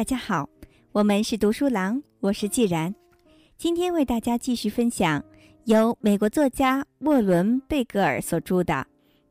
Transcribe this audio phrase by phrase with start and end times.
[0.00, 0.48] 大家好，
[0.92, 2.94] 我们是读书郎，我是既然。
[3.58, 5.22] 今天为大家继续分享
[5.64, 8.72] 由美国作家沃伦·贝格尔所著的《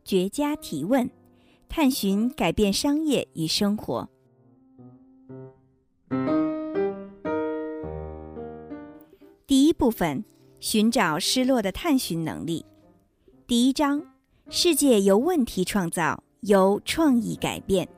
[0.06, 1.08] 绝佳提问》，
[1.68, 4.08] 探寻改变商业与生活。
[9.48, 10.24] 第一部分：
[10.60, 12.64] 寻找失落的探寻能力。
[13.48, 14.04] 第一章：
[14.52, 17.90] 世界由问题创造，由创意改变。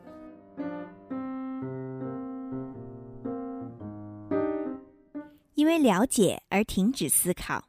[5.62, 7.66] 因为了解而停止思考。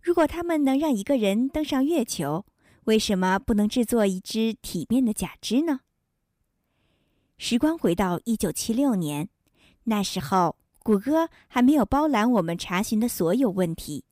[0.00, 2.46] 如果他们能让一个人登上月球，
[2.84, 5.80] 为什么不能制作一只体面的假肢呢？
[7.36, 9.28] 时光回到一九七六年，
[9.84, 14.06] 那时候谷歌还没有包揽我们查询的所有问题。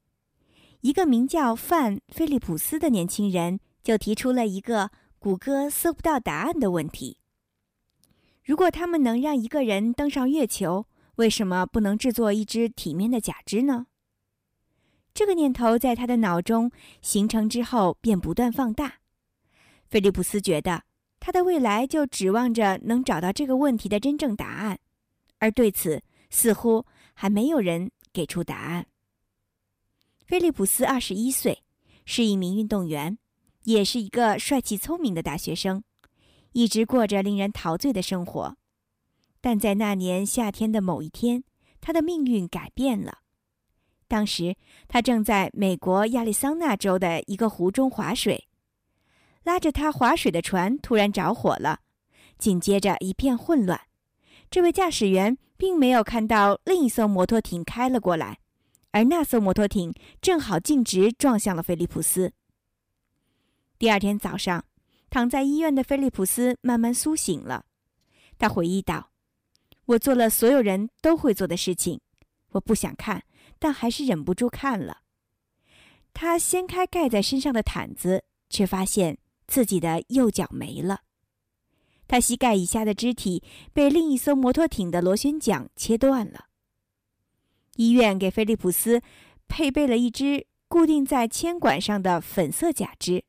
[0.83, 7.17] 一个名叫范·菲利普斯的年轻人就提出了一个谷歌搜不到答案的问题：
[8.45, 10.85] 如果他们能让一个人登上月球，
[11.23, 13.87] 为什么不能制作一只体面的假肢呢？
[15.15, 18.95] 这个念头在他的脑中形成之后，便不断放大。
[19.89, 20.83] 菲利普斯觉得
[21.21, 24.81] 他的未来就指望着能找到这个问题的真正答案，
[25.39, 28.85] 而对此似乎还没有人给出答案。
[30.27, 31.63] 菲利普斯二十一岁，
[32.05, 33.17] 是一名运动员，
[33.63, 35.85] 也是一个帅气聪明的大学生，
[36.51, 38.57] 一直过着令人陶醉的生活。
[39.43, 41.45] 但在那年夏天的某一天，
[41.81, 43.19] 他的命运改变了。
[44.09, 44.57] 当时
[44.89, 48.49] 他正在美国亚利桑那州的一个湖中划水，
[49.43, 51.81] 拉着他划水的船突然着火了，
[52.39, 53.81] 紧接着一片混乱。
[54.49, 58.39] 这位驾驶员并没有看到另一艘摩托艇开了过来，
[58.93, 62.33] 而那艘摩托艇正好径直撞向了菲利普斯。
[63.79, 64.65] 第二天早上，
[65.11, 67.65] 躺在医院的菲利普斯慢慢苏醒了，
[68.39, 69.12] 他回忆道。
[69.87, 72.01] 我做了所有人都会做的事情，
[72.51, 73.25] 我不想看，
[73.59, 75.03] 但还是忍不住看了。
[76.15, 81.01] 他掀开盖在身上的毯子，却发现自己的右脚没了。
[82.07, 86.47] 他膝盖以下的肢体被另一艘摩托艇的螺旋桨切断了。
[87.77, 89.01] 医院给菲利普斯
[89.49, 93.25] 配备了一只固定在铅管上的粉色假肢，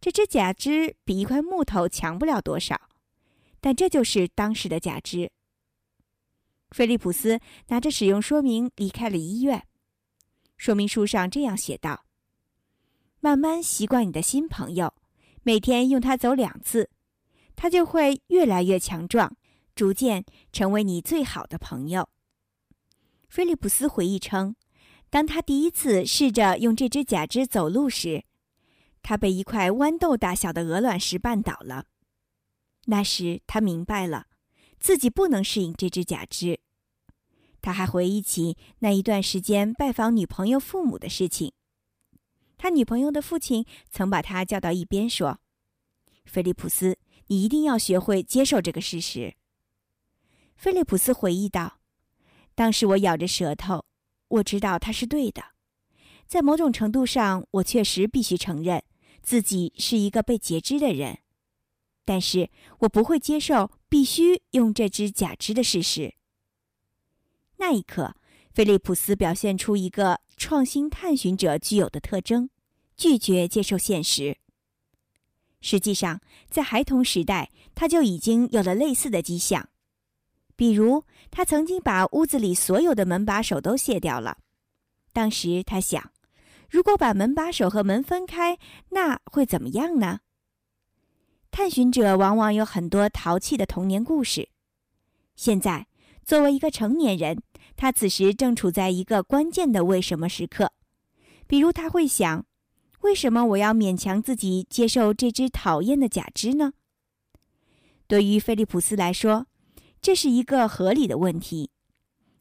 [0.00, 2.88] 这只假肢比一块木头强不了多少，
[3.60, 5.32] 但这就是当时的假肢。
[6.70, 9.66] 菲利普斯拿着使用说明离开了医院。
[10.56, 12.04] 说明书上这样写道
[13.20, 14.94] ：“慢慢习惯你的新朋友，
[15.42, 16.90] 每天用它走两次，
[17.56, 19.36] 它就会越来越强壮，
[19.74, 22.08] 逐渐成为你最好的朋友。”
[23.28, 24.54] 菲利普斯回忆称，
[25.08, 28.24] 当他第一次试着用这只假肢走路时，
[29.02, 31.86] 他被一块豌豆大小的鹅卵石绊倒了。
[32.86, 34.26] 那时他明白了。
[34.80, 36.58] 自己不能适应这只假肢，
[37.60, 41.52] 他还回忆起那一段时间拜访女朋友父母的事情。
[42.56, 45.38] 他女朋友的父亲曾把他叫到一边说
[46.24, 49.34] ：“菲利普斯，你一定要学会接受这个事实。”
[50.56, 51.80] 菲利普斯回忆道
[52.54, 53.84] ：“当时我咬着舌头，
[54.28, 55.42] 我知道他是对的。
[56.26, 58.82] 在某种程度上，我确实必须承认
[59.22, 61.18] 自己是一个被截肢的人。”
[62.10, 62.50] 但是
[62.80, 66.16] 我不会接受必须用这只假肢的事实。
[67.58, 68.16] 那一刻，
[68.52, 72.50] 菲利普斯表现出一个创新探寻者具有的特征：
[72.96, 74.38] 拒绝接受现实。
[75.60, 79.68] 实际上，在孩童时代，他就已经有了类似的迹象，
[80.56, 84.38] 比如他曾经把屋子里所有的门把手都卸掉了。
[85.12, 86.10] 当时他想，
[86.68, 90.18] 如果把门把手和门分开，那会怎么样呢？
[91.50, 94.48] 探寻者往往有很多淘气的童年故事。
[95.36, 95.86] 现在，
[96.24, 97.42] 作为一个成年人，
[97.76, 100.72] 他此时正处在一个关键的“为什么”时刻。
[101.46, 102.46] 比如，他会想：
[103.00, 106.72] 为什么我要勉强自己接受这只讨厌的假肢呢？
[108.06, 109.46] 对于菲利普斯来说，
[110.00, 111.70] 这是一个合理的问题，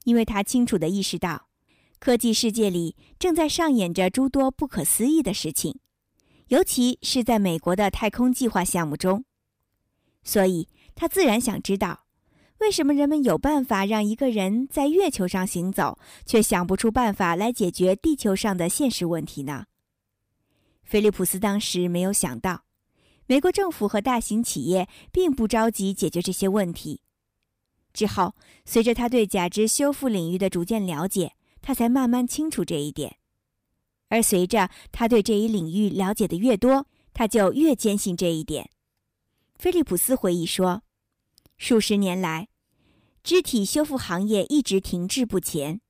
[0.04, 1.48] 因为他清楚地意识到，
[2.00, 5.80] 科技世界里正在上演着诸多不可思议的事情。
[6.50, 9.24] 尤其是在美国的太空计划项目中，
[10.24, 12.06] 所以他自然想知道，
[12.60, 19.66] 为什么人们有办法让一个人在月球上行走，却想不出办法来解决地球上的现实问题呢？
[20.84, 22.64] 菲利普斯当时没有想到，
[23.28, 27.02] 美国政府和大型企业并不着急解决这些问题。
[27.94, 28.36] 之后，
[28.66, 33.18] 随着他对假肢修复领域的逐渐了解，他才慢慢清楚这一点。
[34.10, 38.70] 而随着他对这一领域了解的越多，他就越坚信这一点。
[39.56, 40.84] 菲利普斯回忆说
[41.58, 42.50] ：“数十年来，
[43.24, 45.82] 肢体修复行业一直停滞不前，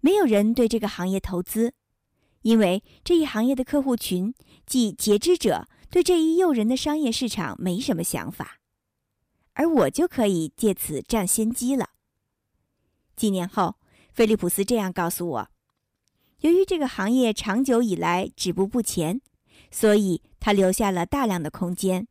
[0.00, 1.74] 没有人对这个行业投资，
[2.42, 4.32] 因为这一行业的客户群
[4.64, 8.60] 即截肢者对这一诱人的商业市场没什么想法，
[9.54, 11.90] 而我就可以借此占先机了。
[13.16, 13.76] 几年后，
[14.12, 15.50] 菲利普斯这样告诉我：
[16.40, 19.20] 由于这个行业长久以来止步不前，
[19.70, 22.06] 所以他留下了大量的空间。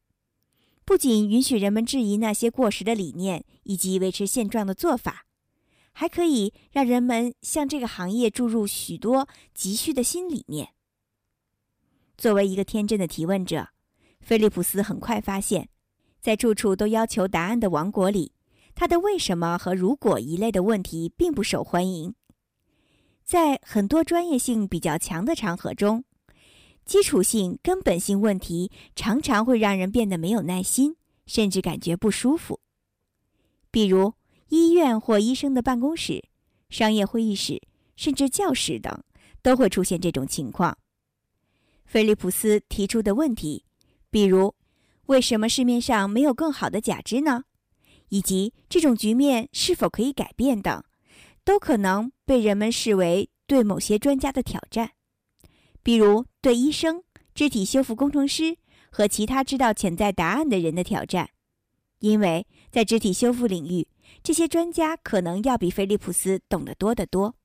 [0.84, 5.26] 不仅允许人们质疑那些过时的理念以及维持现状的做法，
[5.94, 10.74] 还可以让人们向这个行业注入许多急需的新理念。
[12.18, 13.70] 作为一个天真的提问者，
[14.20, 15.70] 菲利普斯很快发现，
[16.22, 18.34] 在处处都要求答案的王国里，
[18.74, 22.14] 他的“为什么”和“如果”一类的问题并不受欢迎。
[23.26, 26.06] 在很多专业性比较强的场合中。
[26.86, 30.96] 基础性、根本性问题常常会让人变得没有耐心，
[31.26, 32.60] 甚至感觉不舒服。
[33.72, 34.14] 比如，
[34.50, 36.24] 医院或医生的办公室、
[36.70, 37.60] 商业会议室，
[37.96, 39.04] 甚至教室等，
[39.42, 40.78] 都会出现这种情况。
[41.84, 43.66] 菲利普斯提出的问题，
[44.12, 44.54] 比如
[45.08, 47.46] “为什么市面上没有更好的假肢呢？”
[48.10, 50.84] 以及这种局面是否可以改变等，
[51.44, 54.92] 都可能被人们视为对某些专家的挑战。
[55.84, 58.58] 比如对医生、肢体修复工程师
[58.90, 61.30] 和其他知道潜在答案的人的挑战，
[62.00, 63.88] 因为在肢体修复领域，
[64.24, 67.36] 这些专家可能要比菲利普斯懂得多得多。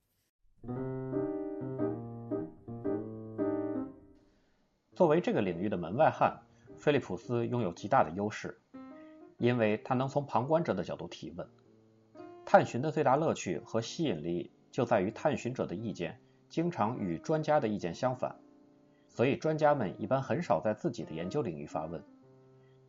[4.94, 6.40] 作为这个领域的门外汉，
[6.76, 8.58] 菲利普斯拥有极大的优势，
[9.38, 11.46] 因为他能从旁观者的角度提问。
[12.44, 16.18] 探寻的最大乐趣和吸引力就在于探寻者的意见。
[16.48, 18.34] 经常与专家的意见相反，
[19.06, 22.02] 所以专家们一般很少在自己的研究领域发问。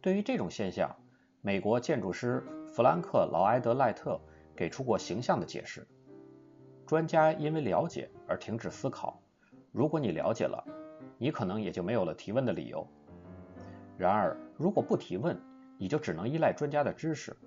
[0.02, 0.96] 对于这种现象，
[1.42, 4.20] 美国建筑师弗兰克·劳埃德·赖特
[4.56, 5.88] 给出过形象的解释：
[6.88, 9.22] 专家因为了解而停止思考。
[9.72, 10.66] 如果你了解了，
[11.20, 12.88] 你可能也就没有了提问的理由。
[13.96, 15.40] 然而，如果不提问，
[15.78, 17.38] 你就只能依赖专家的知识，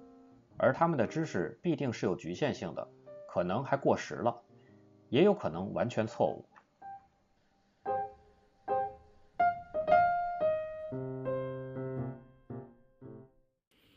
[0.57, 2.89] 而他们的知识必定是有局限性的，
[3.35, 4.33] 可能还过时了。
[5.09, 6.45] 也有可能完全错误。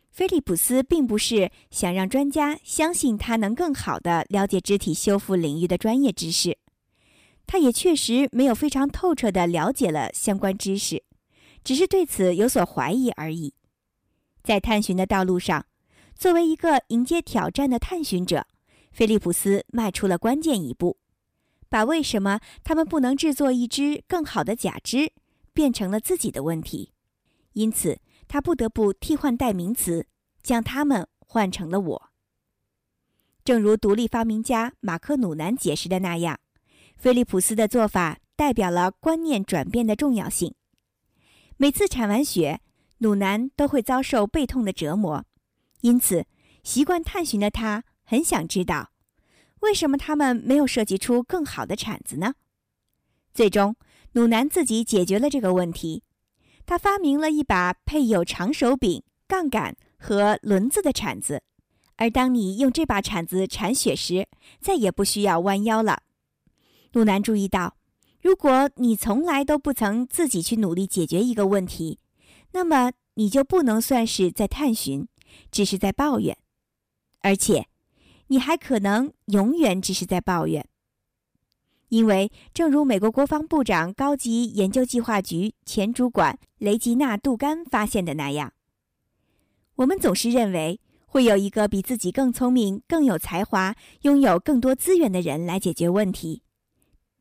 [0.10, 6.57] 菲利普斯并不是想让专家相信他能更好的了解肢体修复领域的专业知识，
[7.45, 11.04] 他也确实没有非常透彻的了解了相关知识，
[11.63, 13.54] 只是对此有所怀疑而已。
[14.42, 15.68] 在探寻的道路上，
[16.16, 18.48] 作为一个迎接挑战的探寻者，
[18.97, 20.97] 菲利普斯迈出了关键一步。
[21.69, 25.13] 把为什么他们不能制作一只更好的假肢
[25.53, 26.94] 变成了自己的问题，
[27.53, 30.07] 因此他不得不替换代名词，
[30.41, 32.09] 将他们换成了我。
[33.45, 36.39] 正如独立发明家马克·努南解释的那样，
[36.95, 40.55] 菲利普斯的做法代表了观念转变的重要性。
[41.57, 42.61] 每次铲完雪，
[42.97, 45.23] 努南都会遭受背痛的折磨，
[45.81, 46.25] 因此
[46.63, 48.92] 习惯探寻的他很想知道。
[49.59, 52.36] 为什么他们没有设计出更好的铲子呢？
[53.33, 53.75] 最终，
[54.13, 56.03] 鲁南自己解决了这个问题。
[56.65, 61.43] 他发明了一把配有长手柄、杠杆和轮子的铲子，
[61.98, 64.27] 而当你用这把铲子铲雪时，
[64.62, 66.03] 再也不需要弯腰了。
[66.93, 67.75] 鲁南注意到，
[68.22, 72.00] 如果你从来都不曾自己去努力解决一个问题，
[72.51, 75.08] 那么你就不能算是在探寻，
[75.51, 76.38] 只是在抱怨，
[77.22, 77.67] 而且。
[78.27, 80.67] 你还可能永远只是在抱怨，
[81.89, 88.51] 因为正如美国国防部长高级研究计划局前主管雷吉娜·杜甘发现的那样，
[89.75, 96.43] 我们总是认为会有一个比自己更聪明、更有才华、拥有更多资源的人来解决问题，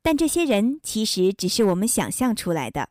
[0.02, 2.88] 但这些人其实只是我们想象出来的。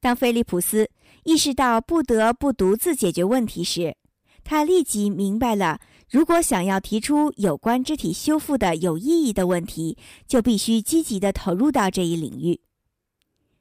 [0.00, 0.90] 当菲利普斯
[1.24, 3.96] 意识到不得不独自解决问题时，
[4.42, 5.78] 他立即明白了。
[6.12, 9.96] 如果想要提出有关肢体修复的有意义的问题，
[10.28, 12.60] 就必须积极地投入到这一领域。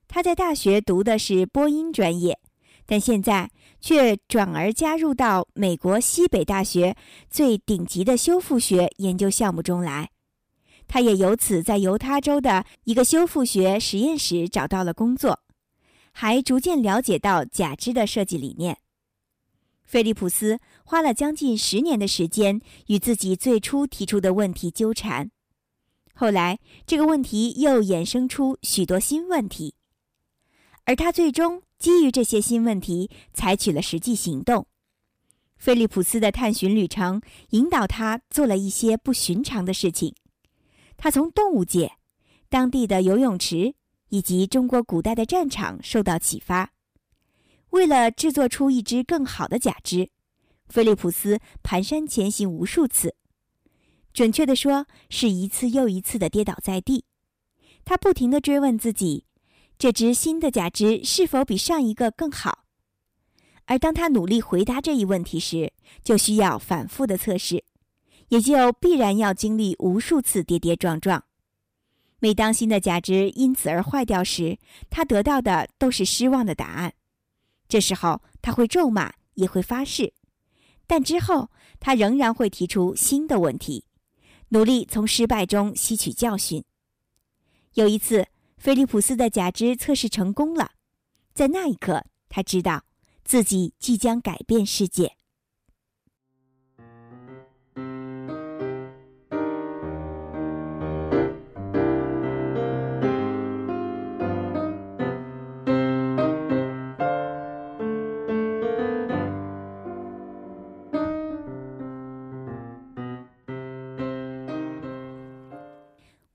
[0.09, 2.37] 他在大学读的是播音专业，
[2.85, 6.97] 但现在却转而加入到美国西北大学
[7.29, 10.09] 最顶级的修复学研究项目中来。
[10.89, 15.39] 他也由此在犹他州的一个修复学实验室找到了工作，
[16.11, 18.77] 还逐渐了解到假肢的设计理念。
[19.91, 25.29] 菲利普斯花了将近十年的时间与自己最初提出的问题纠缠，
[26.13, 29.75] 后来这个问题又衍生出许多新问题，
[30.85, 34.65] 而他最终基于这些新问题采取了实际行动。
[35.57, 40.15] 菲利普斯的探寻旅程引导他做了一些不寻常的事情。
[40.95, 41.91] 他从动物界、
[42.47, 43.73] 当地的游泳池
[44.07, 46.71] 以及中国古代的战场受到启发。
[47.71, 50.09] 为了制作出一只更好的假肢，
[50.69, 53.15] 菲利普斯蹒跚前行无数次，
[54.13, 57.05] 准确地说，是一次又一次的跌倒在地。
[57.83, 59.25] 他不停地追问自己：
[59.79, 62.65] 这只新的假肢是否比上一个更好？
[63.65, 65.71] 而当他努力回答这一问题时，
[66.03, 67.63] 就需要反复的测试，
[68.27, 71.23] 也就必然要经历无数次跌跌撞撞。
[72.19, 74.59] 每当新的假肢因此而坏掉时，
[74.89, 76.93] 他得到的都是失望的答案。
[77.71, 80.13] 这时候他会咒骂，也会发誓，
[80.85, 81.49] 但之后
[81.79, 83.85] 他仍然会提出新的问题，
[84.49, 86.65] 努力从失败中吸取教训。
[87.75, 90.71] 有一次，菲利普斯的假肢测试成功了，
[91.33, 92.83] 在那一刻，他知道。
[93.23, 95.15] 自己即将改变世界。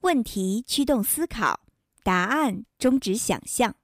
[0.07, 1.67] 问题驱动思考，
[2.05, 3.75] 答案终止想象。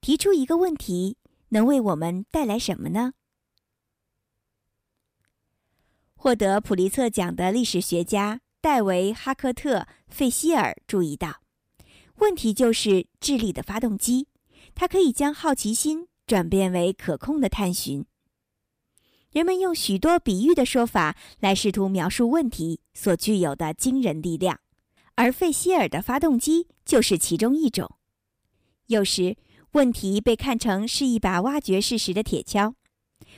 [0.00, 1.18] 提出一个问题。
[1.52, 3.12] 能为我们带来什么呢？
[6.14, 11.42] 获得普利策奖的历史学家戴维·哈克特·费希尔注意到，
[12.18, 14.28] 问题就是智力的发动机，
[14.76, 18.06] 它可以将好奇心转变为可控的探寻。
[19.32, 24.60] 人们用许多比喻的说法来试图描述问题所具有的惊人力量，
[25.20, 27.96] 而费希尔的发动机就是其中一种。
[28.86, 29.36] 有时。
[29.72, 32.74] 问题被看成是一把挖掘事实的铁锹，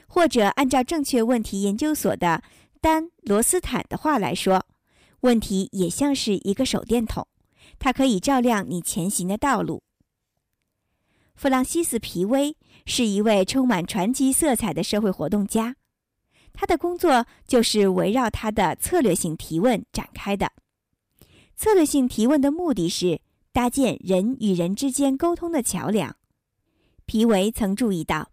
[0.09, 2.43] 或者按照正确问题研究所的
[2.81, 4.65] 丹·罗斯坦的话来说，
[5.21, 7.29] 问题也像是一个手电筒，
[7.79, 9.83] 它可以照亮你前行的道路。
[11.35, 15.77] 弗朗西斯·皮威是一位充满传奇色彩的社会活动家，
[16.55, 20.51] 他的工作就是围绕他的策略性提问展开的。
[21.63, 23.21] 策略性提问的目的是
[23.53, 26.17] 搭建人与人之间沟通的桥梁。
[27.07, 28.33] 皮维曾注意到，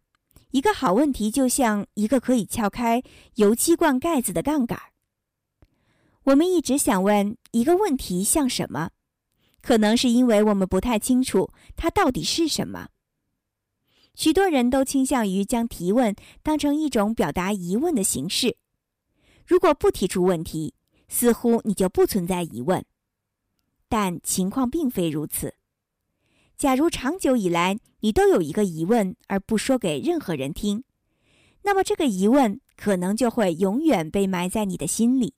[0.50, 3.04] 一个好问题就像一个可以撬开
[3.36, 4.80] 油漆罐盖子的杠杆。
[6.24, 8.90] 我们一直想问一个问题像什么，
[9.62, 12.88] 可能是因为我们不太清楚它到底是什么。
[14.16, 18.58] 许多人都倾向于将提问当成一种表达疑问的形式。
[19.46, 20.74] 如果不提出问题，
[21.08, 22.84] 似乎你就不存在疑问，
[23.90, 25.56] 但情况并非如此。
[26.58, 30.84] 假如长久以来你都有一个疑问而不说给任何人听，
[31.64, 35.34] 那么这个疑问可能就会永远被埋在你的心里。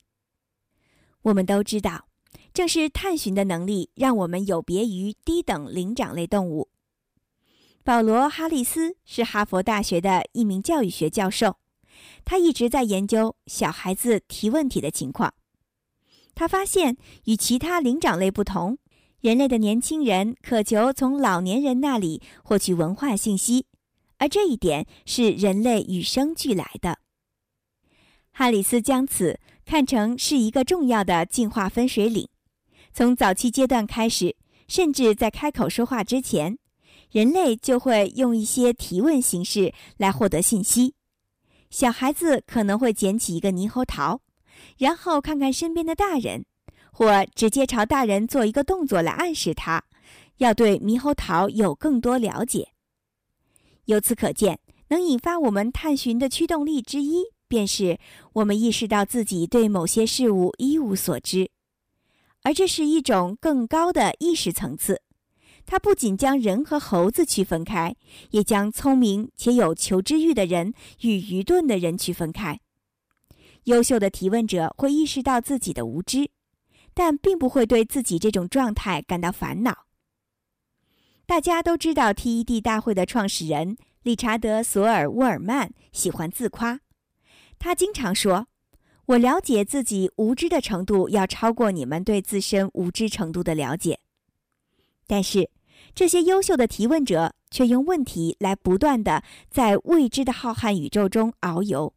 [1.22, 2.08] 我们都知道，
[2.52, 6.68] 正是探寻的能力让我们有别于低等灵长类动物。
[7.84, 11.58] 保罗·哈利斯是哈佛大学的一名教育学教授，
[12.24, 15.32] 他一直在研究小孩子提问题的情况。
[16.34, 18.78] 他发现，与其他灵长类不同。
[19.20, 23.66] 人类的年轻人渴求从老年人那里获取文化信息，
[24.18, 26.98] 而这一点是人类与生俱来的。
[28.32, 32.28] 哈里斯将此看成是一个重要的进化分水岭。
[32.92, 34.34] 从早期阶段开始，
[34.66, 36.58] 甚至在开口说话之前，
[37.10, 40.94] 人类就会用一些提问形式来获得信息。
[41.70, 44.20] 小孩子可能会捡起一个猕猴桃，
[44.78, 46.44] 然后看看身边的大人。
[46.94, 49.82] 或直接朝大人做一个动作来暗示他，
[50.36, 52.68] 要对猕猴桃有更多了解。
[53.86, 57.98] 由此可见，能引发我们探寻的驱动力之一，便是
[58.34, 61.50] 我们意识到自己对某些事物一无所知，
[62.42, 65.00] 而这是一种更高的意识层次。
[65.64, 67.96] 它不仅将人和猴子区分开，
[68.32, 72.60] 也将聪明且有求知欲的人与愚钝的人区分开。
[73.64, 76.30] 优秀的提问者会意识到自己的无知。
[76.94, 79.86] 但并不会对自己这种状态感到烦恼。
[81.24, 86.80] 大家都知道，TED 大会的创始人理查德·索尔沃尔曼喜欢自夸，
[87.58, 88.46] 他经常说
[89.06, 93.98] ：“我了解自己无知的程度要超过你们对自身无知程度的了解。”
[95.08, 95.48] 但是，
[95.94, 101.94] 这些优秀的提问者却用问题来不断的在未知的浩瀚宇宙中遨游。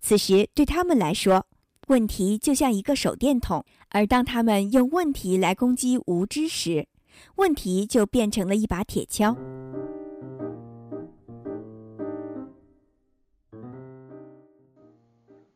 [0.00, 1.46] 此时，对他们来说，
[1.88, 3.64] 问题就像一个手电筒。
[3.90, 6.86] 而当他们用问题来攻击无知时，
[7.36, 9.36] 问题就变成了一把铁锹。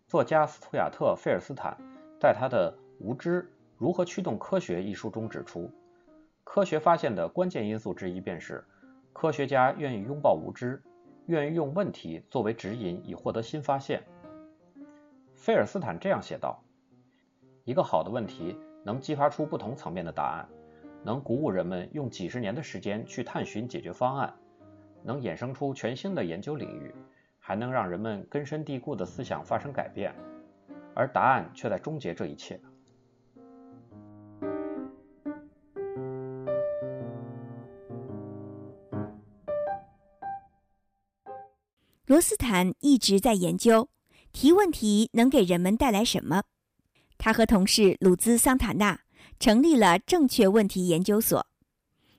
[0.08, 1.74] 作家斯图亚特·费尔斯坦
[2.20, 5.70] 在他的《无知如何驱动科学》一书中指出，
[6.44, 8.62] 科学发现的关键因素之一便是
[9.12, 10.82] 科学家愿意拥抱无知，
[11.26, 14.02] 愿意用问题作为指引以获得新发现。
[15.42, 16.62] 费尔斯坦这样写道
[17.66, 20.48] ：“一个好的问题能激发出不同层面的答案，
[21.02, 24.32] 能鼓舞人们用几十年的时间去探寻解决方案，
[25.02, 26.94] 能衍生出全新的研究领域。”
[27.44, 30.14] 还能让人们根深蒂固的思想发生改变，
[30.94, 32.60] 而答案却在终结这一切。
[42.06, 43.88] 罗斯坦一直在研究
[44.32, 46.42] 提问题能给人们带来什么。
[47.18, 49.00] 他和同事鲁兹桑塔纳
[49.38, 51.46] 成立了正确问题研究所。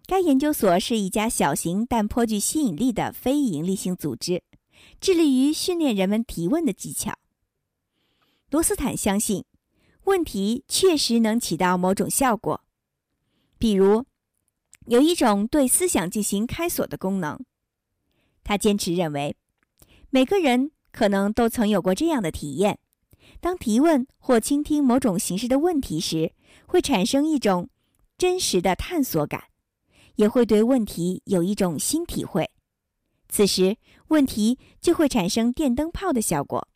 [0.05, 4.43] 该研究所是一家小型但颇具吸引力的非营利性组织。
[4.99, 7.17] 致力于训练人们提问的技巧。
[8.49, 9.45] 罗斯坦相信，
[10.03, 12.61] 问题确实能起到某种效果，
[13.57, 14.05] 比如
[14.87, 17.43] 有一种对思想进行开锁的功能。
[18.43, 19.35] 他坚持认为，
[20.09, 22.79] 每个人可能都曾有过这样的体验：
[23.41, 26.31] 当提问或倾听某种形式的问题时，
[26.65, 27.69] 会产生一种
[28.17, 29.45] 真实的探索感，
[30.15, 32.49] 也会对问题有一种新体会。
[33.27, 33.75] 此时，
[34.09, 36.67] 问题就会产生电灯泡的效果。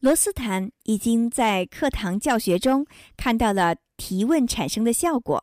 [0.00, 2.86] 罗斯坦已经在课堂教学中
[3.16, 5.42] 看到了提问产生的效果，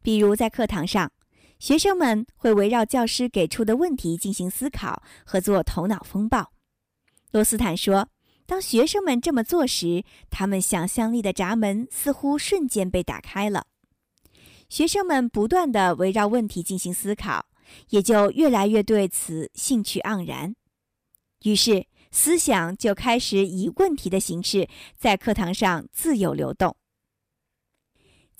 [0.00, 1.10] 比如在课堂上，
[1.62, 6.50] 学生们会围绕教师给出的问题进行思考和做头脑风暴。
[7.30, 8.08] 罗斯坦说，
[8.46, 13.66] 当学生们这么做时，他们想象力的闸门似乎瞬间被打开了。
[14.68, 17.46] 学生们不断地围绕问题进行思考。
[17.90, 20.56] 也就越来越对此兴趣盎然，
[21.44, 26.76] 于是思想就开始以问题的形式在课堂上自由流动。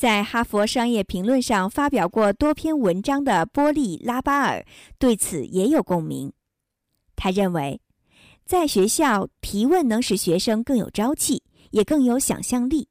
[0.03, 4.67] 在《哈佛商业评论》上发表过多篇文章的波利拉巴尔
[4.99, 6.33] 对此也有共鸣。
[7.15, 7.81] 他认为，
[8.45, 12.89] 在学校提问能使学生更有朝气，也更有想象力；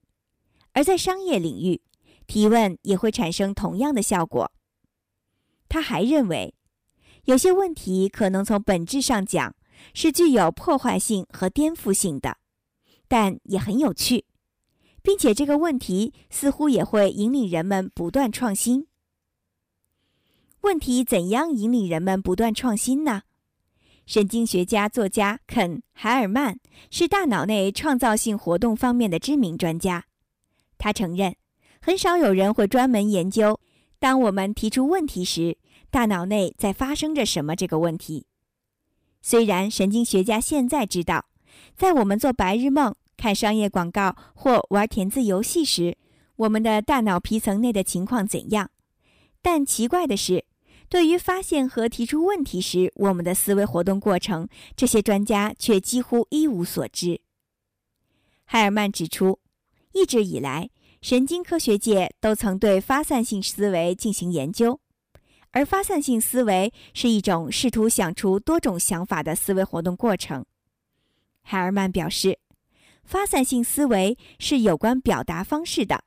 [0.72, 1.82] 而在商业领域，
[2.28, 4.50] 提问也会产生同样的效果。
[5.68, 6.56] 他还认为，
[7.26, 9.54] 有些问题可能从本质上讲
[9.94, 12.38] 是具有破坏性和颠覆性的，
[13.10, 14.24] 但也很有趣，
[15.02, 18.88] 并且这个问题似乎也会引领人们不断创新。
[20.62, 23.24] 问题怎样引领人们不断创新呢？
[24.06, 26.60] 神经学家、作家肯·海尔曼
[26.90, 30.06] 是大脑内创造性活动方面的知名专家。
[30.78, 31.36] 他承认，
[31.82, 33.60] 很少有人会专门研究。
[34.00, 35.58] 当我们提出问题时，
[35.90, 37.56] 大脑内在发生着什么？
[37.56, 38.26] 这个问题，
[39.22, 41.26] 虽然神经学家现在知道，
[41.76, 45.96] 在我们做白日梦、看商业广告或玩填字游戏时，
[46.38, 48.72] 我们的大脑皮层内的情况怎样，
[49.44, 50.44] 但奇怪的是，
[50.90, 57.22] 对于发现和提出问题时我们的思维活动过程，这些专家却几乎一无所知。
[58.44, 59.38] 海尔曼指出，
[59.94, 60.72] 一直以来。
[61.04, 64.80] 神经科学界都曾对发散性思维进行研究，
[65.52, 70.44] 而发散性思维是一种试图想出多种想法的思维活动过程。
[71.44, 72.38] 海尔曼表示，
[73.12, 76.06] 发散性思维是有关表达方式的，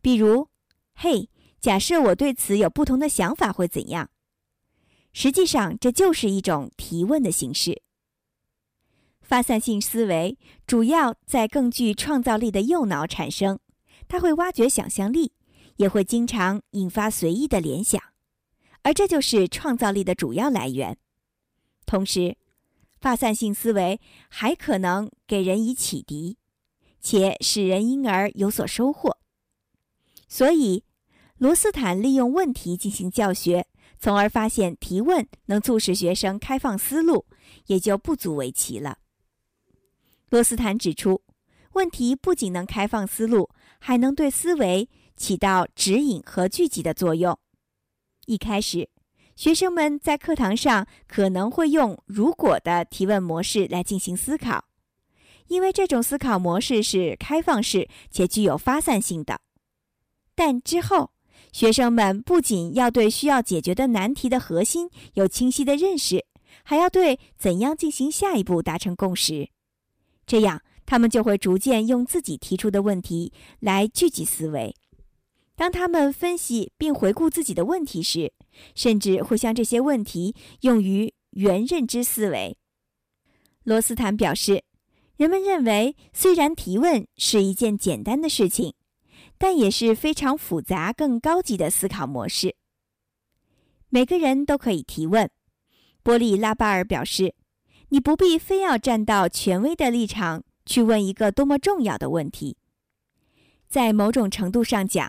[0.00, 0.48] 比如
[0.96, 1.28] “嘿，
[1.60, 4.08] 假设我对此有不同的想法会怎样？”
[5.12, 7.82] 实际上，这就是一种提问的形式。
[9.20, 13.58] 发散性思维主要在更具创造力的右脑产生。
[14.08, 15.32] 它会挖掘想象力，
[15.76, 18.02] 也会经常引发随意的联想，
[18.80, 20.96] 而这就是创造力的主要来源。
[21.84, 22.38] 同时，
[23.02, 26.38] 发散性思维还可能给人以启迪，
[27.00, 29.18] 且使人因而有所收获。
[30.28, 30.84] 所以，
[31.36, 33.66] 罗斯坦利用问题进行教学，
[33.98, 37.26] 从而发现提问能促使学生开放思路，
[37.66, 38.98] 也就不足为奇了。
[40.30, 41.22] 罗斯坦指出。
[41.74, 47.38] 问题不仅能开放思路，还能对思维起到指引和聚集的作用。
[48.26, 48.90] 一开始，
[49.34, 54.64] 学生们在课堂上可能会用“如果”的提问模式来进行思考，
[55.48, 59.40] 因为这种思考模式是开放式且具有发散性的。
[60.34, 61.12] 但之后，
[61.52, 66.24] 学生们不仅要对需要解决的难题的核心有清晰的认识，
[66.62, 69.48] 还要对怎样进行下一步达成共识。
[70.26, 70.62] 这样。
[70.84, 74.74] 他们就会逐渐用自己提出的问题来聚集思维。
[75.56, 78.34] 当他们分析并回顾自己的问题时，
[78.74, 82.56] 甚至会将这些问题用于原认知思维。
[83.64, 84.64] 罗斯坦表示，
[85.16, 88.74] 人们认为，虽然提问是一件简单的事情，
[89.38, 92.56] 但也是非常复杂、更高级的思考模式。
[93.88, 95.30] 每个人都可以提问。
[96.02, 97.34] 波利拉巴尔表示
[97.90, 102.56] ：“你不必非要站到权威的立场去问一个多么重要的问题。
[103.68, 105.08] 在某种程度上讲，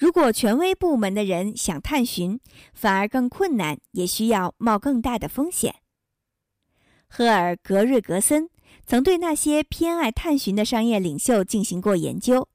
[0.00, 2.40] 如果权威部门的人想探寻，
[2.72, 5.76] 反而更困难，也需要冒更大的风险。”
[7.06, 8.48] 赫尔格瑞格森。
[8.86, 12.48] 曾对那些偏爱探寻的商业领袖进行过研究。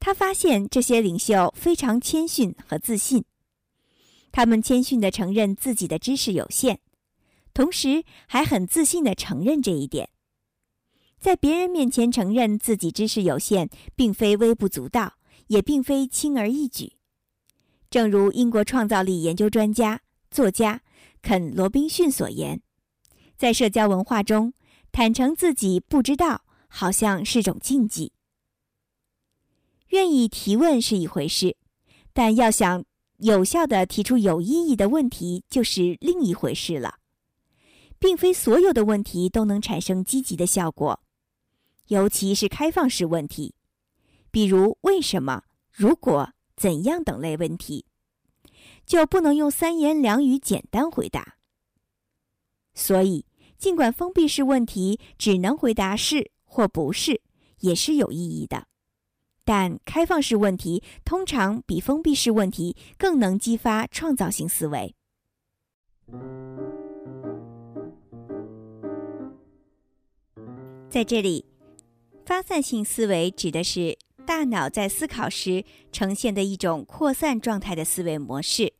[0.00, 3.24] 他发现这些领袖非常谦逊和自信，
[4.32, 6.78] 他们谦逊地承认自己的知识有限，
[7.52, 10.08] 同时还很自信地承认这一点。
[11.18, 15.17] 在别人面前承认自己知识有限，并非微不足道，
[15.48, 16.94] 也并非轻而易举。
[17.90, 20.80] 正如英国创造力研究专家、作家
[21.20, 22.62] 肯·罗宾逊所言，
[23.36, 24.54] 在社交文化中。
[24.90, 28.12] 坦诚自己不知道，好像是种禁忌。
[29.90, 31.56] 愿意提问是一回事，
[32.12, 32.84] 但要想
[33.18, 36.96] 有效的提出有意义的问题，就是另一回事了。
[37.98, 41.00] 并非所有的问题都能产生积极的效果，
[41.88, 43.54] 尤其是开放式问题，
[44.30, 47.86] 比如“为什么”“如果”“怎样”等类问题，
[48.86, 51.36] 就不能用三言两语简单回答。
[52.74, 53.26] 所以。
[53.58, 57.20] 尽管封闭式问题只能回答是或不是，
[57.58, 58.68] 也是有意义的，
[59.44, 64.94] 但开放式问题通常比封闭式问题更能激发创造性思维。
[70.88, 71.44] 在这里，
[72.24, 78.74] 发散性思维指的是大脑在思考时呈现的一种扩散状态的思维模式，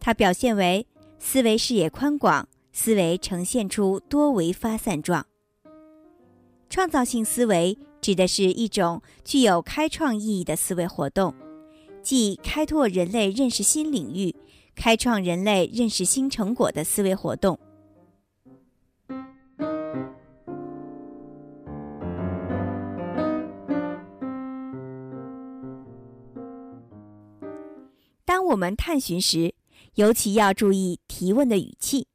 [0.00, 0.86] 它表现为
[1.18, 2.48] 思维视野宽广。
[2.72, 5.26] 思维呈现出多维发散状。
[6.70, 11.34] 创造性思维指的是一种具有开创意义的思维活动，
[12.02, 14.34] 即开拓人类认识新领域、
[14.74, 17.58] 开创人类认识新成果的思维活动。
[28.48, 29.54] 我们探寻时，
[29.94, 32.08] 尤其要注意提问的语气。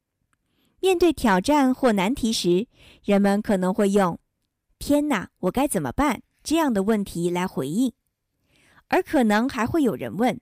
[0.80, 2.68] 面对挑战或难题时，
[3.04, 4.20] 人们可能会用
[4.80, 7.94] “天哪，我该怎么办”这样的问题来回应，
[8.88, 10.42] 而可能还会有人问：“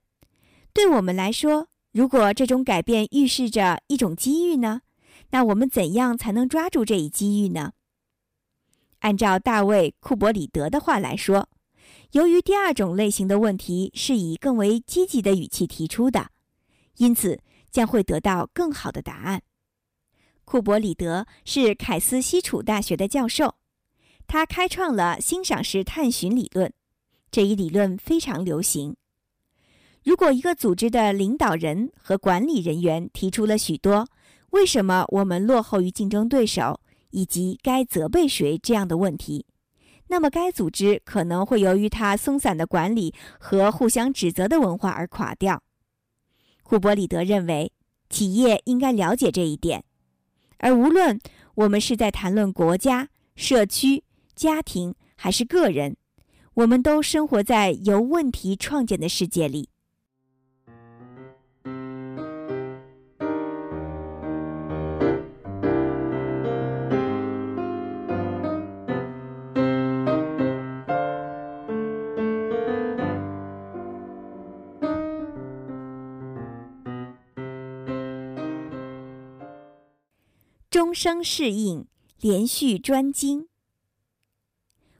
[0.74, 4.82] 对我们来说，如果这种改变预示着一种机遇呢？
[5.30, 7.74] 那我们怎样才能抓住这一机遇呢？”
[9.00, 11.50] 按照大卫·库伯里德的话来说，
[12.12, 16.28] 由于第二种类型的问题是以更为积极的语气提出的，
[16.98, 19.42] 因此将会得到更好的答案。
[20.44, 23.56] 库伯里德是凯斯西楚大学的教授，
[24.28, 26.74] 他开创了欣赏式探寻理论。
[27.32, 28.98] 这一理论非常流行。
[30.04, 34.06] 如果一个组织的领导人和管理人员提出了许多
[34.52, 39.46] “为什么我们落后于竞争对手”以及“该责备谁”这样的问题，
[40.12, 45.64] 那么该组织可能会由于它松散的管理和互相指责的文化而垮掉。
[46.64, 47.72] 库伯里德认为，
[48.10, 49.86] 企业应该了解这一点。
[50.58, 51.18] 而无论
[51.56, 54.04] 我们是在谈论国家、社区、
[54.36, 55.96] 家庭还是个人，
[56.56, 59.70] 我们都生活在由问题创建的世界里。
[80.92, 81.88] 终生适应，
[82.20, 83.48] 连续专精。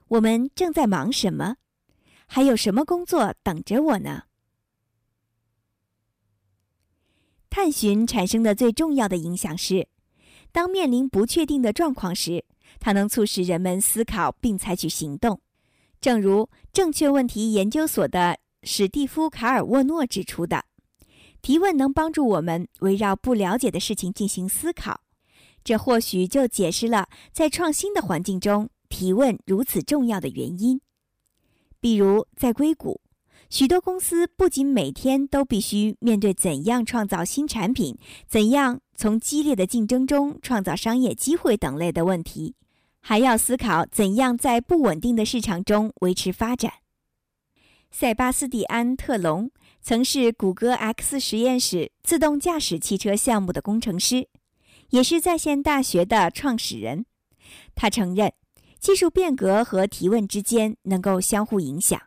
[0.08, 1.56] 我们正在忙什么？
[2.26, 4.22] 还有什么工作等着我呢？
[7.50, 9.86] 探寻产生的最重要的影响是，
[10.50, 12.46] 当面临不确定的状况时，
[12.80, 15.42] 它能促使人们思考并采取行动。
[16.00, 20.64] 正如正确问题研究所的史蒂夫·卡尔沃诺指出的，
[21.42, 25.02] 提问能帮助我们围绕不了解的事情进行思考。
[25.64, 30.80] 这或许就解释了在创新的环境中提问如此重要的原因。
[31.80, 33.00] 比如，在硅谷，
[33.50, 42.54] 许多公司不仅每天都必须面对怎样创造新产品、怎样从激烈的竞争中创造商业机会等类的问题，
[43.00, 46.72] 还要思考怎样在不稳定的市场中维持发展。
[47.90, 49.50] 塞巴斯蒂安·特隆
[49.82, 54.28] 曾是谷歌 X 实验室自动驾驶汽车项目的工程师。
[54.92, 57.06] 也是在线大学的创始人，
[57.74, 58.30] 他承认，
[58.78, 61.98] 技术变革和提问之间能够相互影响。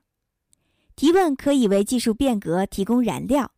[0.96, 3.52] 提问可以为技术变革提供燃料，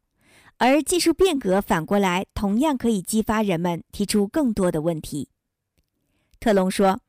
[0.55, 5.27] 而技术变革反过来同样可以激发人们提出更多的问题。
[6.39, 7.01] 特隆说：“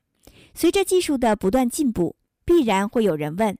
[0.53, 3.57] 随着技术的不断进步，必然会有人问：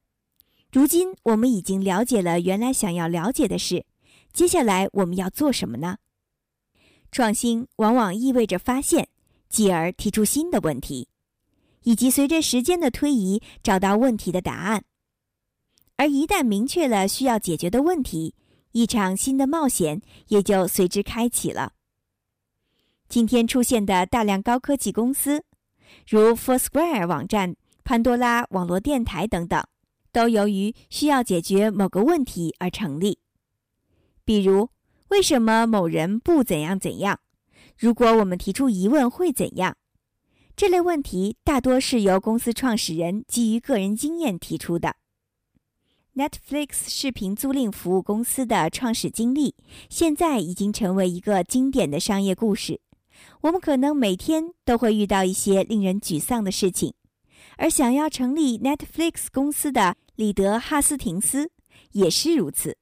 [0.69, 3.85] 如今我们已经了解了原来想要了解的事，
[4.33, 5.95] 接下来我们要做什么呢？”
[7.11, 9.09] 创新往往意味着发现，
[9.49, 11.07] 继而提出新的问题，
[11.83, 14.83] 以及随着时间的推移找到问题的答案。
[15.95, 18.35] 而一旦明确了需要解决的问题，
[18.71, 21.73] 一场新的冒险也就随之开启了。
[23.09, 25.43] 今天出现的大量高科技公司，
[26.07, 29.61] 如 Foursquare 网站、潘多拉网络电台等等，
[30.11, 33.17] 都由于需要解决某个问题而成立。
[34.23, 34.69] 比如，
[35.09, 37.19] 为什么某人不怎样怎样？
[37.77, 39.75] 如果我们提出疑问，会怎样？
[40.55, 44.95] 这类问题大多是由公司创始人基于个人经验提出的。
[46.15, 49.55] Netflix 视频租赁服务公司的创始经历，
[49.89, 52.81] 现在已经成为一个经典的商业故事。
[53.41, 56.93] 我们可能每天都会遇到一些令人沮丧的事情，
[57.57, 61.49] 而想要成立 Netflix 公司的里德·哈斯廷斯
[61.93, 62.77] 也是如此。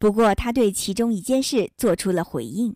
[0.00, 2.74] 不过，他对其中一件事做出了回应。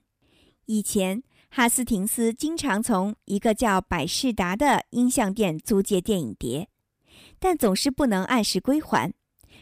[0.66, 6.68] 以前，哈斯廷斯经常从一个叫百事达的音像店租借电影碟，
[7.38, 9.10] 但总是不能按时归还。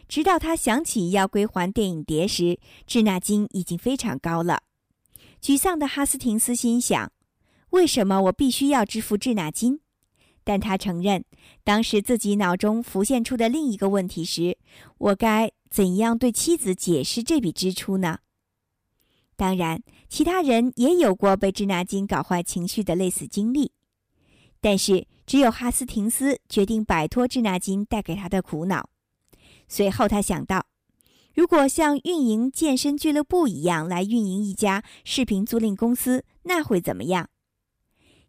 [0.09, 4.63] 直到他想起要归还电影碟时，滞纳金已经非常高了。
[5.41, 7.13] 沮丧的哈斯廷斯心想
[7.71, 9.79] ：“为什么我必须要支付滞纳金？”
[10.43, 11.23] 但他承认，
[11.63, 14.57] 当时自己脑中浮现出的另一个问题是
[14.99, 18.19] ：“我该怎样对妻子解释这笔支出呢？”
[19.35, 23.71] 当然，其他人也有过被滞纳金搞坏情绪的类似经历，
[24.61, 28.87] 但是只有哈斯廷斯决定摆脱滞纳金带给他的苦恼。
[29.67, 30.67] 随后，他想到，
[31.33, 37.27] 如果像运营健身俱乐部一样来运营一家视频租赁公司，那会怎么样？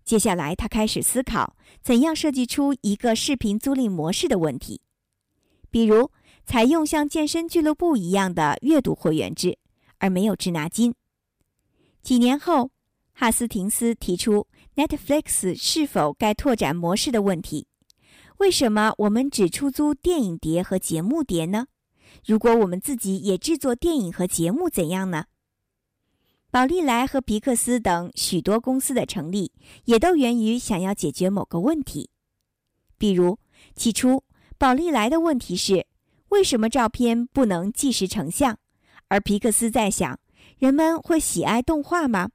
[0.02, 4.80] 接下来，他开始思考怎样设计出一个视频租赁模式的问题，
[5.70, 6.10] 比如
[6.46, 9.58] 采用像健身俱乐部一样的月度会员制，
[9.98, 10.94] 而没有滞纳金。
[12.02, 12.70] 几年后，
[13.12, 17.66] 哈斯廷斯提出 Netflix 是否该拓展模式的问题。
[18.38, 21.66] 为什么我们只出租电影碟和节目碟呢？
[22.26, 25.24] 如果我们自己也制作电影和节目，怎样呢？
[26.50, 29.50] 宝丽来和皮克斯等许多公司的成立，
[29.86, 32.10] 也都源于想要解决某个问题。
[32.98, 33.38] 比如，
[33.74, 34.22] 起初
[34.58, 35.86] 宝丽来的问题是
[36.34, 38.58] 为什么照片不能即时成像，
[39.06, 40.18] 而皮克斯在想
[40.58, 42.28] 人们会喜爱动画吗？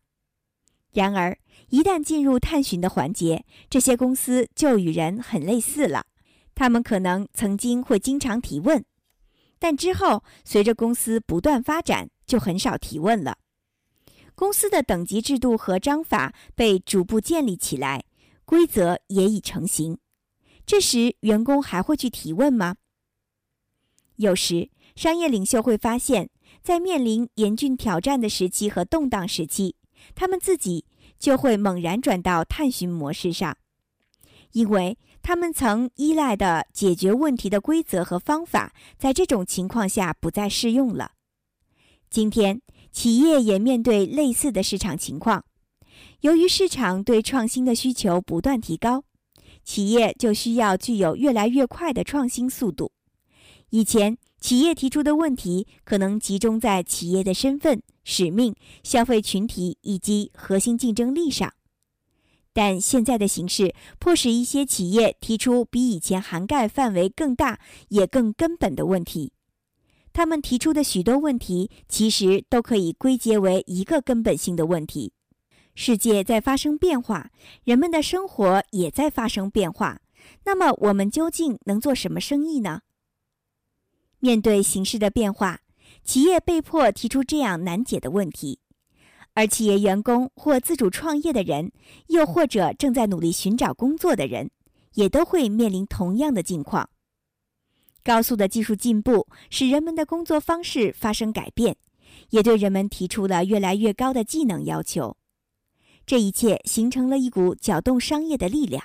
[0.94, 6.06] 然而，一旦进入探寻的环节，这些公司就与人很类似了。
[6.56, 8.86] 他们可能曾经会经常提问，
[9.60, 13.38] 但之后随着公司不断发展，就很少提问了。
[14.34, 18.06] 公司的等级制度和章法被逐步建立起来，
[18.46, 19.98] 规则也已成型。
[20.66, 22.78] 这时，员工还会去提问吗？
[24.20, 26.30] 有时，商业领袖会发现，
[26.62, 29.78] 在面临严峻挑战的时期和动荡时期。
[30.14, 30.84] 他们自己
[31.18, 33.56] 就会猛然转到探寻模式上，
[34.52, 41.14] 因为他们曾依赖的解决问题的规则和方法，在这种情况下不再适用了。
[42.10, 45.46] 今天，企业也面对类似的市场情况。
[46.20, 49.06] 由于市场对创新的需求不断提高，
[49.64, 52.92] 企业就需要具有越来越快的创新速度。
[53.70, 57.82] 以前，企业提出的问题可能集中在企业的身份。
[58.06, 61.54] 使命、消费群体以及核心竞争力上，
[62.54, 69.32] 但现在的形势迫使一些企业提出比以前涵盖范围更大也更根本的问题。
[70.12, 75.14] 他们提出的许多问题其实都可以归结为一个根本性的问题：
[75.76, 77.30] 世界在发生变化，
[77.64, 80.02] 人们的生活也在发生变化。
[80.46, 82.82] 那么，我们究竟能做什么生意呢？
[84.20, 85.62] 面对形势的变化。
[86.04, 88.60] 企业被迫提出这样难解的问题，
[89.34, 91.72] 而企业员工或自主创业的人，
[92.08, 94.50] 又或者正在努力寻找工作的人，
[94.94, 96.90] 也都会面临同样的境况。
[98.04, 101.76] 高速的技术进步使人们的工作方式发生改变，
[102.32, 105.16] 也对人们提出了越来越高的技能要求。
[106.08, 108.84] 这一切形成了一股搅动商业的力量。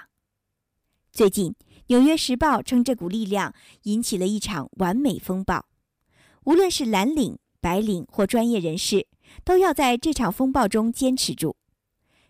[1.10, 1.52] 最近，
[1.88, 5.66] 《纽约时报》称这股力量引起了一场完美风暴。
[6.44, 9.06] 无论是蓝领、白领或专业人士，
[9.44, 11.56] 都要在这场风暴中坚持住。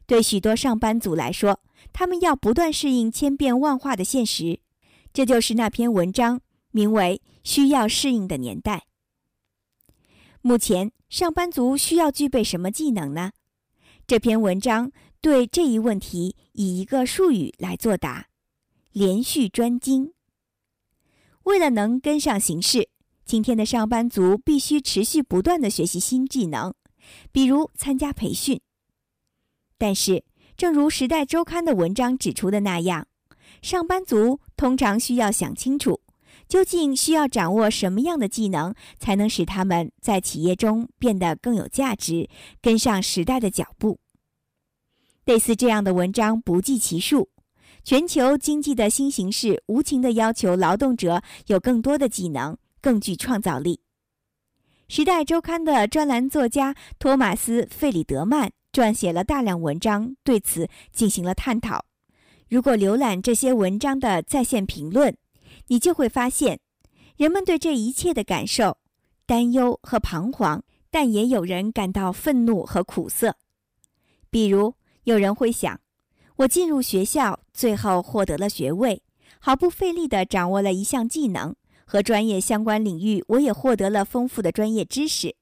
[0.07, 1.61] 对许多上班族来说，
[1.93, 4.61] 他们要不断适应千变万化的现实，
[5.13, 6.41] 这就是那篇文章，
[6.71, 8.85] 名为《需要适应的年代》。
[10.43, 13.33] 目前，上班族需要具备什么技能呢？
[14.07, 18.27] 这篇文章对这一问题以一个术语来作答：
[18.95, 20.13] 连续专精。
[21.43, 22.89] 为了能跟上形势，
[23.25, 26.73] 今天的上班族必须持续不断的学习新技能，
[27.33, 28.61] 比如参加培训。
[29.77, 30.25] 但是，
[30.57, 33.09] 正如《时代周刊》的文章指出的那样，
[33.61, 36.01] 上班族通常需要想清楚，
[36.47, 42.31] 究竟需要掌握什么样的技能，才能使他们在企业中变得更有价值，
[42.63, 43.99] 跟上时代的脚步。
[45.25, 47.31] 类似这样的文章不计其数。
[47.85, 53.79] 全球经济的新形势无情地要求劳动者有更多的技能，更具创造力。
[54.95, 61.85] 《时代周刊》的专栏作家托马斯·费里德曼撰写了大量文章，对此进行了探讨。
[62.49, 65.15] 如果浏览这些文章的在线评论，
[65.67, 66.61] 你就会发现，
[67.19, 68.79] 人们对这一切的感受、
[69.27, 73.37] 担忧和彷徨，但也有人感到愤怒和苦涩。
[74.31, 75.79] 比如，有人会想。
[76.37, 79.03] 我进入学校，最后获得了学位，
[79.39, 85.37] 毫不费力地掌握了一项技能，和专业相关领域，我也获得了丰富的专业知识。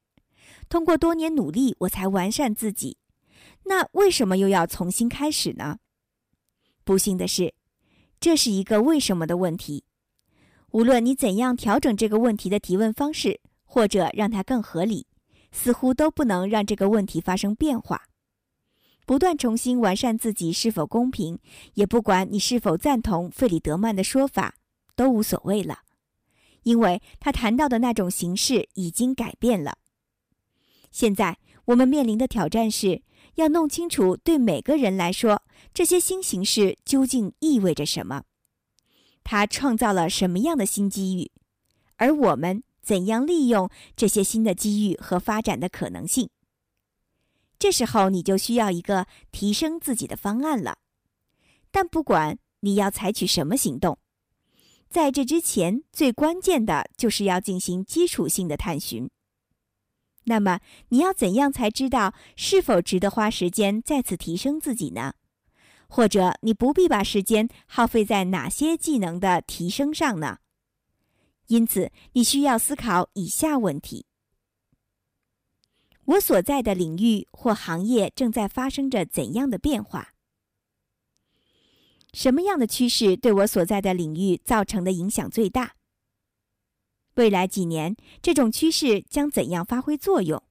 [0.69, 2.99] 通过多年努力，我才完善自己。
[3.65, 5.79] 那为什么又要重新开始呢？
[6.85, 7.55] 不幸的是，
[8.21, 9.85] 这是一个为什么的问题。
[10.73, 15.07] 无论你怎样调整这个问题的提问方式，或者让它更合理，
[15.53, 18.03] 似乎都不能让这个问题发生变化。
[19.05, 21.39] 不断重新完善自己是否公平，
[21.75, 24.55] 也不管你是否赞同费里德曼的说法，
[24.95, 25.81] 都无所谓了，
[26.63, 29.79] 因为他谈到的那种形式已经改变了。
[30.91, 33.03] 现在我们面临的挑战是
[33.37, 38.25] 要弄清楚对每个人来说这些新形式究竟意味着什么，
[39.25, 41.31] 它创造了什么样的新机遇，
[41.97, 46.29] 而我们怎样利用这些新的机遇和发展的可能性。
[47.63, 50.79] 这时候你就需要一个提升自己的方案了，
[51.71, 54.01] 但不管你要采取什么行动，
[54.89, 59.09] 在这之前最关键的就是要进行基础性的探寻。
[60.25, 65.15] 那么你要怎样才知道是否值得花时间再次提升自己呢？
[65.87, 70.39] 或者你不必把时间耗费在哪些技能的提升上呢？
[71.47, 74.07] 因此，你需要思考以下问题。
[76.05, 80.15] 我所在的领域或行业正在发生着怎样的变化？
[82.13, 85.77] 什么样的趋势对我所在的领域造成的影响最大？
[87.15, 90.43] 未来几年，这种趋势将怎样发挥作用？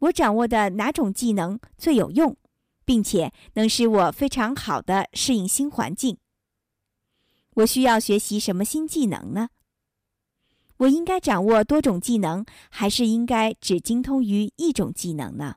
[0.00, 2.36] 我掌握的哪种技能最有用，
[2.84, 6.18] 并且能使我非常好的适应新环境？
[7.54, 9.48] 我需要学习什么新技能呢？
[10.78, 15.56] 我应该掌握多种技能，还是应该只精通于一种技能呢？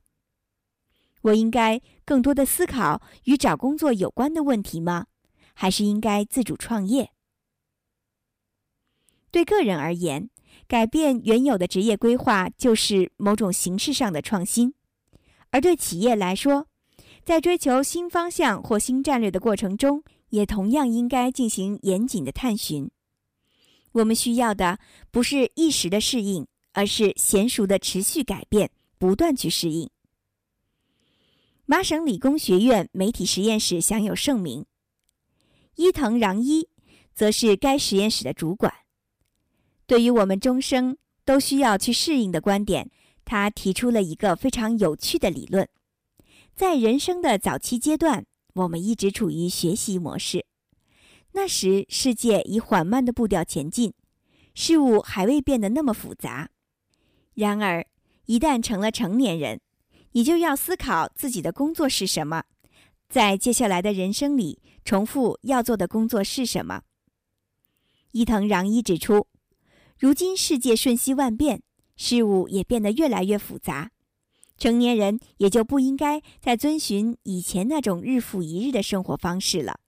[1.23, 5.07] 我应该更多的思考与找工作有关的问题吗？
[5.53, 7.11] 还是应该自主创业？
[9.31, 10.29] 对个人而言，
[10.67, 14.69] 改变原有的职业规划就是某种形式上的创新；
[15.49, 16.67] 而对企业来说，
[17.25, 22.89] 在追求新方向或新战略的过程中，也同样应该进行严谨的探寻。
[23.93, 24.79] 我们需要的
[25.11, 29.89] 不是一时的适应，而是娴熟的持续改变，不断去适应。
[31.65, 34.65] 麻省理工学院媒体实验室享有盛名，
[35.75, 36.69] 伊藤穰一
[37.13, 38.73] 则是该实验室的主管。
[39.85, 42.89] 对于我们终生都需要去适应的观点，
[43.25, 45.67] 他提出了一个非常有趣的理论：
[46.55, 50.45] 在人生的早期阶段，我们一直处于学习模式。
[51.37, 53.93] 那时，世界以缓慢的步调前进，
[54.55, 56.49] 事物还未变得那么复杂。
[57.35, 57.85] 然而，
[58.25, 59.61] 一旦成了成年人，
[60.13, 62.45] 你就要思考自己的工作是什么，
[63.07, 66.81] 在接下来的人生里，重复要做的工作是什么。
[68.13, 69.27] 伊藤穰一指出，
[69.99, 71.61] 如今世界瞬息万变，
[71.95, 73.91] 事物也变得越来越复杂，
[74.57, 79.79] 成年人也就不应该再遵循以前那种日复一日的生活方式了。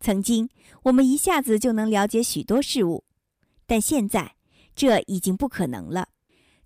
[0.00, 0.48] 曾经，
[0.84, 3.04] 我们一下子就能了解许多事物，
[3.66, 4.34] 但现在
[4.74, 6.08] 这已经不可能了。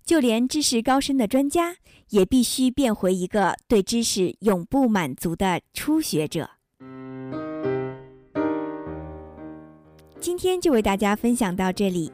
[0.05, 1.77] 就连知识高深的专家，
[2.09, 6.49] 也必须变回一个对知识永不满足的初学者。
[10.19, 12.11] 今天就为大家分享到这里，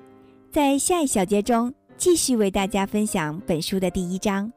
[0.51, 4.51] 在下一小节中继续为大家分享本书的第一章：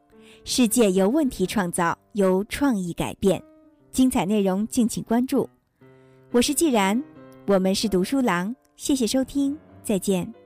[0.44, 3.42] 世界由问题创造，由创意改变。
[3.90, 5.48] 精彩内容敬请关注。
[6.32, 7.00] 我是既然，
[7.46, 7.58] 我。
[7.58, 9.54] 们是读书郎，谢谢收听，
[9.84, 10.41] 再见。